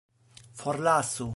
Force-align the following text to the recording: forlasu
forlasu 0.57 1.27